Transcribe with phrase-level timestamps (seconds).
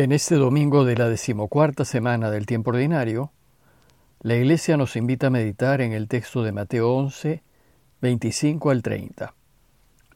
[0.00, 3.32] En este domingo de la decimocuarta semana del tiempo ordinario,
[4.22, 7.42] la Iglesia nos invita a meditar en el texto de Mateo 11,
[8.00, 9.34] 25 al 30.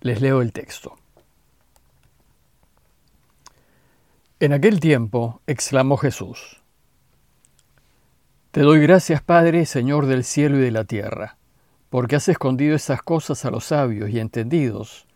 [0.01, 0.97] Les leo el texto.
[4.41, 6.62] En aquel tiempo exclamó Jesús,
[8.53, 11.37] Te doy gracias, Padre, Señor del cielo y de la tierra,
[11.91, 15.07] porque has escondido estas cosas a los sabios y entendidos,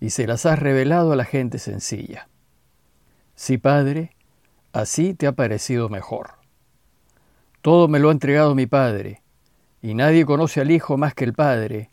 [0.00, 2.28] y se las has revelado a la gente sencilla.
[3.38, 4.12] Sí, Padre,
[4.72, 6.30] así te ha parecido mejor.
[7.60, 9.20] Todo me lo ha entregado mi Padre,
[9.82, 11.90] y nadie conoce al Hijo más que el Padre,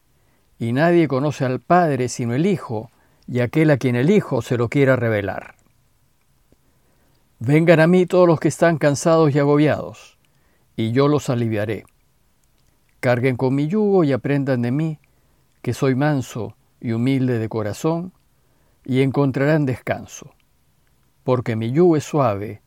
[0.57, 2.91] y nadie conoce al Padre sino el Hijo,
[3.27, 5.55] y aquel a quien el Hijo se lo quiera revelar.
[7.39, 10.17] Vengan a mí todos los que están cansados y agobiados,
[10.77, 11.83] y yo los aliviaré.
[13.01, 14.99] Carguen con mi yugo y aprendan de mí,
[15.61, 18.13] que soy manso y humilde de corazón,
[18.85, 20.33] y encontrarán descanso
[21.23, 22.61] porque mi yugo es suave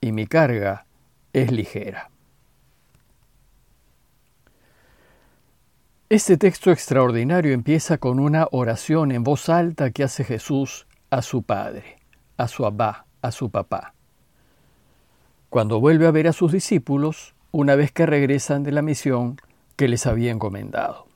[0.00, 0.86] y mi carga
[1.32, 2.10] es ligera.
[6.08, 11.42] Este texto extraordinario empieza con una oración en voz alta que hace Jesús a su
[11.42, 11.96] padre,
[12.36, 13.94] a su abá, a su papá.
[15.48, 19.38] Cuando vuelve a ver a sus discípulos, una vez que regresan de la misión
[19.76, 21.06] que les había encomendado.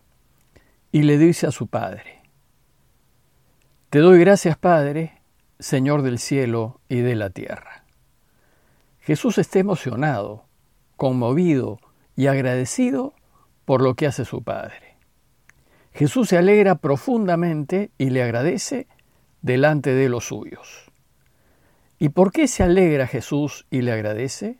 [0.92, 2.22] Y le dice a su padre,
[3.91, 5.16] Te doy gracias, Padre,
[5.58, 7.84] Señor del cielo y de la tierra.
[9.00, 10.44] Jesús está emocionado,
[10.96, 11.78] conmovido
[12.14, 13.14] y agradecido
[13.64, 14.98] por lo que hace su Padre.
[15.94, 18.86] Jesús se alegra profundamente y le agradece
[19.40, 20.90] delante de los suyos.
[21.98, 24.58] ¿Y por qué se alegra Jesús y le agradece?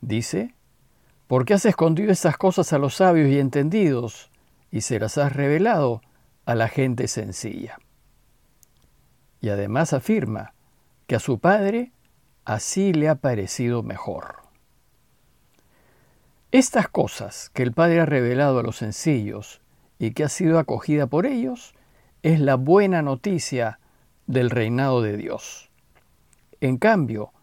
[0.00, 0.56] Dice,
[1.28, 4.32] porque has escondido estas cosas a los sabios y entendidos
[4.72, 6.02] y se las has revelado
[6.46, 7.78] a la gente sencilla
[9.44, 10.54] y además afirma
[11.06, 11.92] que a su padre
[12.46, 14.36] así le ha parecido mejor.
[16.50, 19.60] Estas cosas que el Padre ha revelado a los sencillos
[19.98, 21.74] y que ha sido acogida por ellos
[22.22, 23.80] es la buena noticia
[24.26, 25.68] del reinado de Dios.
[26.62, 27.34] En cambio,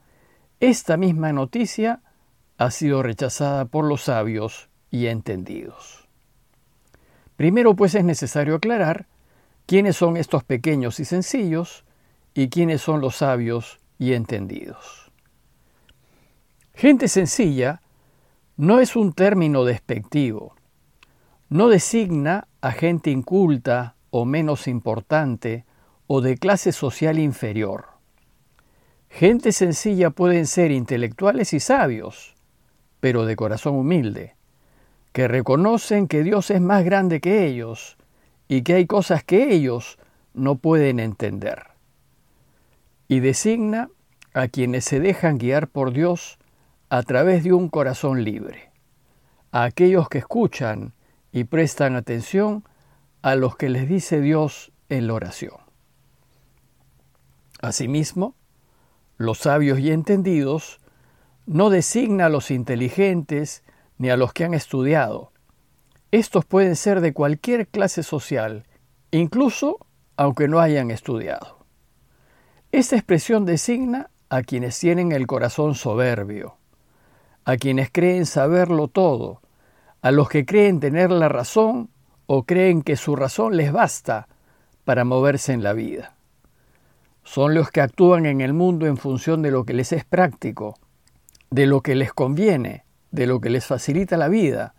[0.60, 2.02] esta misma noticia
[2.58, 6.08] ha sido rechazada por los sabios y entendidos.
[7.38, 9.06] Primero pues es necesario aclarar
[9.68, 11.86] quiénes son estos pequeños y sencillos
[12.34, 15.12] y quiénes son los sabios y entendidos.
[16.74, 17.82] Gente sencilla
[18.58, 20.56] no es un término despectivo,
[21.50, 25.66] no designa a gente inculta o menos importante
[26.08, 27.86] o de clase social inferior.
[29.10, 32.36] Gente sencilla pueden ser intelectuales y sabios,
[33.02, 34.36] pero de corazón humilde,
[35.12, 37.98] que reconocen que Dios es más grande que ellos
[38.48, 40.00] y que hay cosas que ellos
[40.34, 41.71] no pueden entender
[43.12, 43.90] y designa
[44.34, 46.40] a quienes se dejan guiar por Dios
[46.88, 48.72] a través de un corazón libre,
[49.52, 50.94] a aquellos que escuchan
[51.34, 52.64] y prestan atención
[53.22, 55.58] a los que les dice Dios en la oración.
[57.62, 58.34] Asimismo,
[59.18, 60.80] los sabios y entendidos
[61.46, 63.66] no designa a los inteligentes
[63.98, 65.34] ni a los que han estudiado.
[66.12, 68.64] Estos pueden ser de cualquier clase social,
[69.12, 69.86] incluso
[70.16, 71.61] aunque no hayan estudiado.
[72.72, 76.56] Esta expresión designa a quienes tienen el corazón soberbio,
[77.44, 79.42] a quienes creen saberlo todo,
[80.02, 81.90] a los que creen tener la razón
[82.28, 84.30] o creen que su razón les basta
[84.86, 86.16] para moverse en la vida.
[87.26, 90.80] Son los que actúan en el mundo en función de lo que les es práctico,
[91.50, 94.76] de lo que les conviene, de lo que les facilita la vida,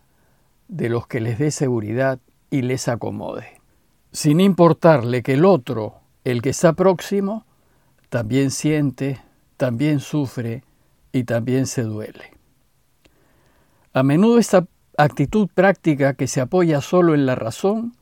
[0.66, 3.60] de los que les dé seguridad y les acomode.
[4.12, 7.44] Sin importarle que el otro, el que está próximo,
[8.12, 9.22] también siente,
[9.56, 10.64] también sufre
[11.12, 12.36] y también se duele.
[13.94, 14.66] A menudo esta
[14.98, 17.94] actitud práctica que se apoya solo en la razón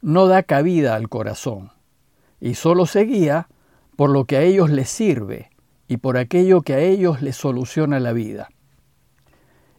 [0.00, 1.72] no da cabida al corazón
[2.40, 3.48] y solo se guía
[3.96, 5.50] por lo que a ellos les sirve
[5.88, 8.50] y por aquello que a ellos les soluciona la vida.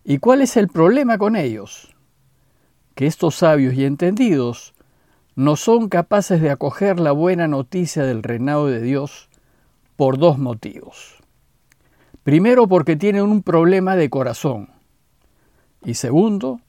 [0.03, 1.95] ¿Y cuál es el problema con ellos?
[2.95, 4.73] Que estos sabios y entendidos
[5.35, 9.28] no son capaces de acoger la buena noticia del reinado de Dios
[9.99, 11.17] por dos motivos.
[12.23, 14.69] Primero, porque tienen un problema de corazón.
[15.83, 16.61] Y segundo,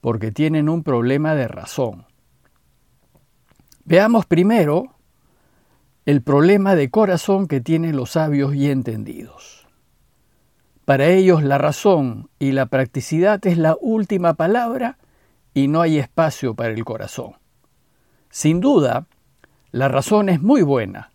[0.00, 2.06] porque tienen un problema de razón.
[3.84, 4.94] Veamos primero
[6.06, 9.66] el problema de corazón que tienen los sabios y entendidos.
[10.84, 14.98] Para ellos la razón y la practicidad es la última palabra
[15.54, 17.32] y no hay espacio para el corazón.
[18.30, 19.08] Sin duda,
[19.72, 21.10] la razón es muy buena,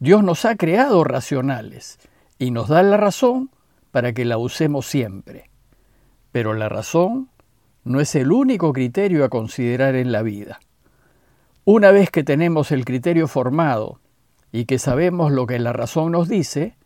[0.00, 1.98] Dios nos ha creado racionales
[2.38, 3.50] y nos da la razón
[3.90, 5.50] para que la usemos siempre.
[6.30, 7.30] Pero la razón
[7.82, 10.60] no es el único criterio a considerar en la vida.
[11.64, 14.00] Una vez que tenemos el criterio formado
[14.52, 16.76] y que sabemos lo que la razón nos dice,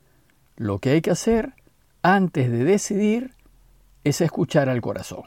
[0.56, 1.54] lo que hay que hacer
[2.02, 3.34] antes de decidir
[4.04, 5.24] es escuchar al corazón.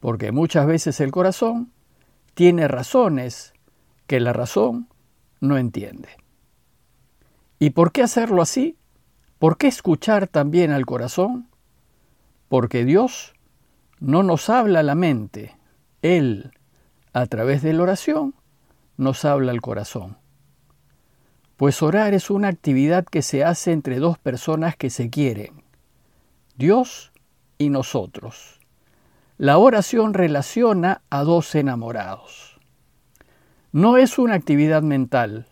[0.00, 1.72] Porque muchas veces el corazón
[2.32, 3.52] tiene razones
[4.06, 4.88] que la razón
[5.40, 6.08] no entiende.
[7.62, 8.78] ¿Y por qué hacerlo así?
[9.38, 11.46] ¿Por qué escuchar también al corazón?
[12.48, 13.34] Porque Dios
[14.00, 15.54] no nos habla a la mente,
[16.00, 16.52] Él,
[17.12, 18.34] a través de la oración,
[18.96, 20.16] nos habla al corazón.
[21.58, 25.62] Pues orar es una actividad que se hace entre dos personas que se quieren,
[26.56, 27.12] Dios
[27.58, 28.58] y nosotros.
[29.36, 32.58] La oración relaciona a dos enamorados.
[33.70, 35.46] No es una actividad mental,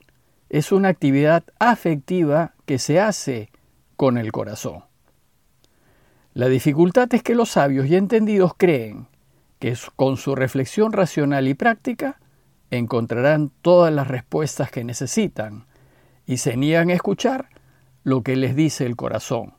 [0.51, 3.51] es una actividad afectiva que se hace
[3.97, 4.85] con el corazón.
[6.33, 9.09] La dificultad es que los sabios y entendidos creen
[9.59, 12.21] que con su reflexión racional y práctica
[12.71, 15.67] encontrarán todas las respuestas que necesitan
[16.27, 17.49] y se niegan a escuchar
[18.05, 19.55] lo que les dice el corazón.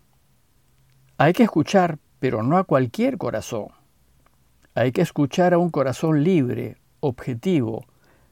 [1.17, 3.67] Hay que escuchar, pero no a cualquier corazón.
[4.73, 7.85] Hay que escuchar a un corazón libre, objetivo,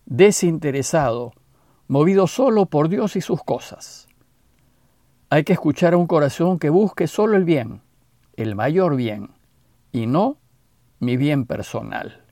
[0.06, 1.34] desinteresado,
[1.88, 4.08] movido solo por Dios y sus cosas.
[5.30, 7.82] Hay que escuchar a un corazón que busque solo el bien,
[8.36, 9.32] el mayor bien,
[9.92, 10.38] y no
[11.00, 12.24] mi bien personal.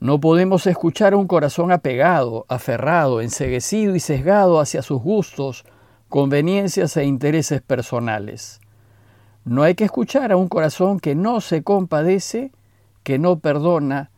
[0.00, 5.64] No podemos escuchar a un corazón apegado, aferrado, enseguecido y sesgado hacia sus gustos,
[6.08, 8.60] conveniencias e intereses personales.
[9.44, 12.52] No hay que escuchar a un corazón que no se compadece,
[13.02, 14.10] que no perdona,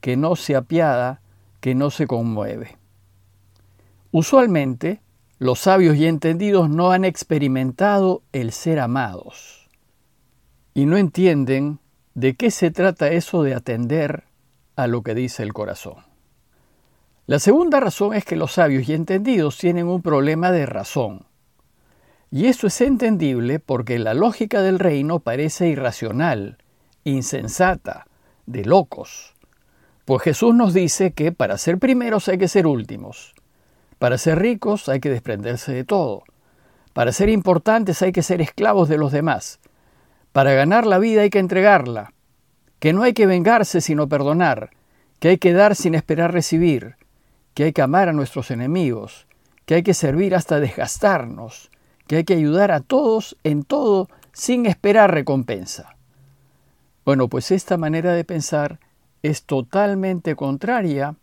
[0.00, 1.22] que no se apiada,
[1.60, 2.81] que no se conmueve.
[4.12, 5.00] Usualmente,
[5.38, 9.70] los sabios y entendidos no han experimentado el ser amados
[10.74, 11.80] y no entienden
[12.14, 14.24] de qué se trata eso de atender
[14.76, 15.96] a lo que dice el corazón.
[17.26, 21.24] La segunda razón es que los sabios y entendidos tienen un problema de razón.
[22.30, 26.58] Y eso es entendible porque la lógica del reino parece irracional,
[27.04, 28.06] insensata,
[28.44, 29.32] de locos.
[30.04, 33.34] Pues Jesús nos dice que para ser primeros hay que ser últimos.
[34.02, 36.24] Para ser ricos hay que desprenderse de todo.
[36.92, 39.60] Para ser importantes hay que ser esclavos de los demás.
[40.32, 42.12] Para ganar la vida hay que entregarla.
[42.80, 44.70] Que no hay que vengarse sino perdonar.
[45.20, 46.96] Que hay que dar sin esperar recibir.
[47.54, 49.28] Que hay que amar a nuestros enemigos.
[49.66, 51.70] Que hay que servir hasta desgastarnos
[52.08, 55.94] que hay que ayudar a todos en todo sin esperar recompensa.
[57.04, 58.80] Bueno, pues esta manera de pensar
[59.22, 61.14] es totalmente contraria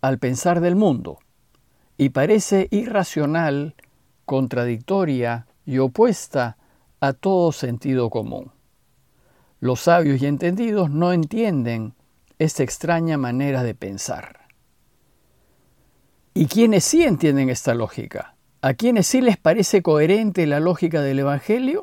[0.00, 1.18] al pensar del mundo
[2.00, 3.74] y parece irracional,
[4.24, 6.56] contradictoria y opuesta
[6.98, 8.52] a todo sentido común.
[9.60, 11.92] Los sabios y entendidos no entienden
[12.38, 14.46] esta extraña manera de pensar.
[16.32, 18.34] ¿Y quienes sí entienden esta lógica?
[18.62, 21.82] ¿A quienes sí les parece coherente la lógica del Evangelio?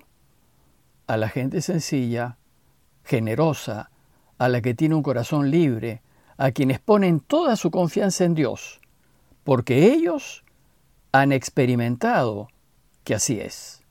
[1.05, 2.39] A la gente sencilla,
[3.03, 3.91] generosa,
[4.39, 6.01] a la que tiene un corazón libre,
[6.37, 8.81] a quienes ponen toda su confianza en Dios,
[9.47, 10.43] porque ellos
[11.13, 12.49] han experimentado
[13.05, 13.81] que así es.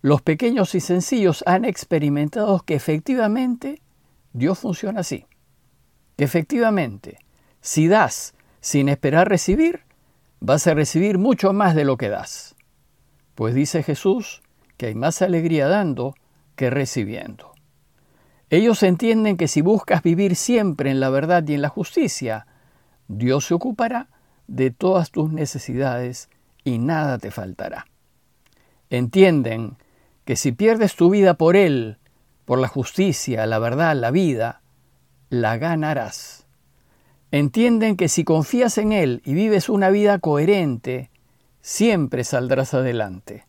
[0.00, 3.80] Los pequeños y sencillos han experimentado que efectivamente
[4.32, 5.26] Dios funciona así,
[6.16, 7.20] que efectivamente,
[7.60, 9.84] si das sin esperar recibir,
[10.40, 12.56] vas a recibir mucho más de lo que das.
[13.36, 14.42] Pues dice Jesús
[14.76, 16.16] que hay más alegría dando
[16.56, 17.52] que recibiendo.
[18.50, 22.48] Ellos entienden que si buscas vivir siempre en la verdad y en la justicia,
[23.06, 24.08] Dios se ocupará
[24.48, 26.28] de todas tus necesidades
[26.64, 27.86] y nada te faltará.
[28.90, 29.76] Entienden
[30.24, 31.98] que si pierdes tu vida por Él,
[32.44, 34.62] por la justicia, la verdad, la vida,
[35.30, 36.48] la ganarás
[37.30, 41.10] entienden que si confías en Él y vives una vida coherente,
[41.60, 43.44] siempre saldrás adelante.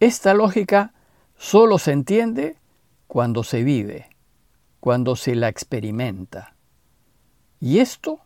[0.00, 0.94] Esta lógica
[1.36, 2.56] solo se entiende
[3.06, 4.08] cuando se vive,
[4.80, 6.56] cuando se la experimenta.
[7.60, 8.20] Y esto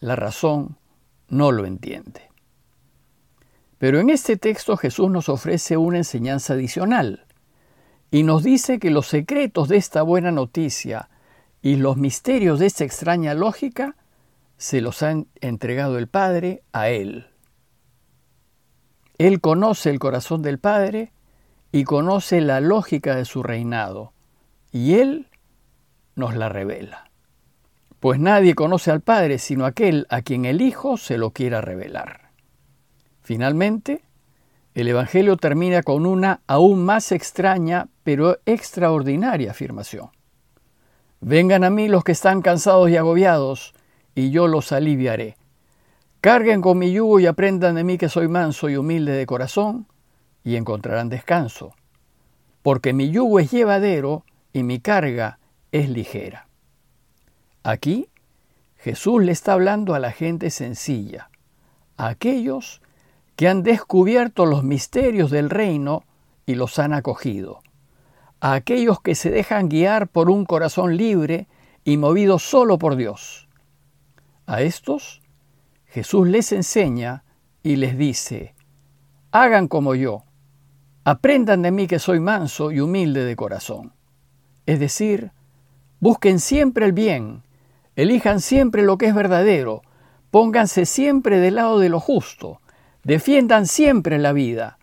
[0.00, 0.76] la razón
[1.28, 2.22] no lo entiende.
[3.78, 7.26] Pero en este texto Jesús nos ofrece una enseñanza adicional
[8.10, 11.08] y nos dice que los secretos de esta buena noticia
[11.62, 13.96] y los misterios de esta extraña lógica
[14.56, 17.26] se los ha entregado el Padre a Él.
[19.18, 21.12] Él conoce el corazón del Padre
[21.70, 24.12] y conoce la lógica de su reinado,
[24.72, 25.28] y Él
[26.14, 27.07] nos la revela.
[28.00, 32.30] Pues nadie conoce al Padre sino aquel a quien el Hijo se lo quiera revelar.
[33.20, 34.02] Finalmente,
[34.74, 40.10] el Evangelio termina con una aún más extraña pero extraordinaria afirmación.
[41.20, 43.74] Vengan a mí los que están cansados y agobiados,
[44.14, 45.36] y yo los aliviaré.
[46.20, 49.88] Carguen con mi yugo y aprendan de mí que soy manso y humilde de corazón,
[50.44, 51.74] y encontrarán descanso,
[52.62, 55.40] porque mi yugo es llevadero y mi carga
[55.72, 56.47] es ligera.
[57.68, 58.08] Aquí
[58.78, 61.28] Jesús le está hablando a la gente sencilla,
[61.98, 62.80] a aquellos
[63.36, 66.02] que han descubierto los misterios del reino
[66.46, 67.60] y los han acogido,
[68.40, 71.46] a aquellos que se dejan guiar por un corazón libre
[71.84, 73.50] y movido solo por Dios.
[74.46, 75.20] A estos
[75.88, 77.22] Jesús les enseña
[77.62, 78.54] y les dice,
[79.30, 80.24] hagan como yo,
[81.04, 83.92] aprendan de mí que soy manso y humilde de corazón.
[84.64, 85.32] Es decir,
[86.00, 87.42] busquen siempre el bien,
[87.98, 89.82] elijan siempre lo que es verdadero,
[90.30, 92.60] pónganse siempre del lado de lo justo,
[93.02, 94.78] defiendan siempre la vida,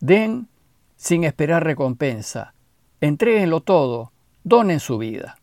[0.00, 0.48] den
[0.96, 2.52] sin esperar recompensa,
[3.00, 5.38] Entréguenlo todo, donen su vida.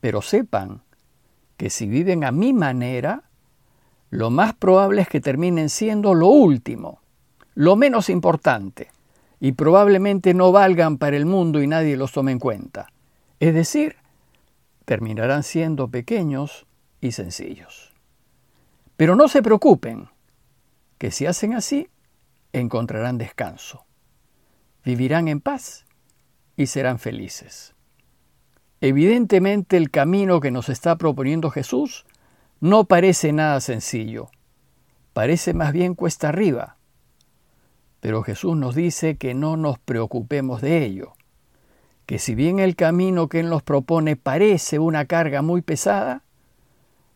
[0.00, 0.82] Pero sepan
[1.56, 3.22] que si viven a mi manera,
[4.10, 7.00] lo más probable es que terminen siendo lo último,
[7.54, 8.88] lo menos importante,
[9.38, 12.88] y probablemente no valgan para el mundo y nadie los tome en cuenta.
[13.38, 13.96] Es decir,
[14.90, 16.66] terminarán siendo pequeños
[17.00, 17.92] y sencillos.
[18.96, 20.08] Pero no se preocupen,
[20.98, 21.88] que si hacen así,
[22.52, 23.86] encontrarán descanso.
[24.84, 25.86] Vivirán en paz
[26.56, 27.76] y serán felices.
[28.80, 32.04] Evidentemente el camino que nos está proponiendo Jesús
[32.58, 34.28] no parece nada sencillo,
[35.12, 36.78] parece más bien cuesta arriba.
[38.00, 41.12] Pero Jesús nos dice que no nos preocupemos de ello,
[42.10, 46.24] que si bien el camino que Él nos propone parece una carga muy pesada,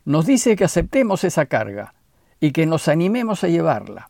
[0.05, 1.95] nos dice que aceptemos esa carga
[2.39, 4.09] y que nos animemos a llevarla.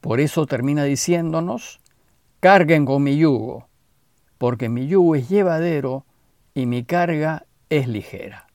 [0.00, 1.80] Por eso termina diciéndonos,
[2.40, 3.68] carguen con mi yugo,
[4.38, 6.06] porque mi yugo es llevadero
[6.54, 8.46] y mi carga es ligera.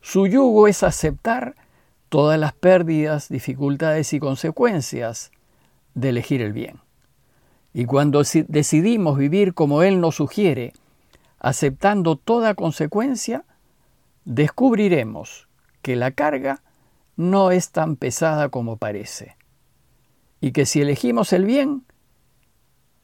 [0.00, 1.54] Su yugo es aceptar
[2.08, 5.30] todas las pérdidas, dificultades y consecuencias
[5.94, 6.80] de elegir el bien.
[7.72, 10.72] Y cuando decidimos vivir como Él nos sugiere,
[11.38, 13.44] aceptando toda consecuencia,
[14.24, 15.48] descubriremos
[15.82, 16.62] que la carga
[17.16, 19.36] no es tan pesada como parece,
[20.40, 21.84] y que si elegimos el bien,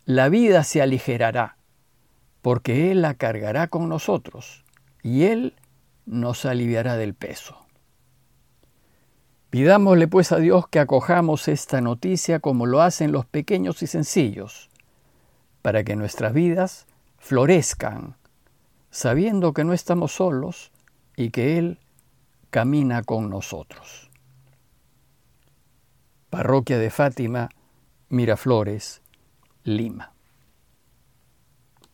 [0.04, 1.56] la vida se aligerará
[2.46, 4.64] porque Él la cargará con nosotros
[5.02, 5.54] y Él
[6.04, 7.65] nos aliviará del peso.
[9.50, 14.68] Pidámosle pues a Dios que acojamos esta noticia como lo hacen los pequeños y sencillos,
[15.62, 16.86] para que nuestras vidas
[17.18, 18.16] florezcan,
[18.90, 20.72] sabiendo que no estamos solos
[21.16, 21.78] y que Él
[22.50, 24.10] camina con nosotros.
[26.30, 27.48] Parroquia de Fátima,
[28.08, 29.02] Miraflores,
[29.62, 30.15] Lima.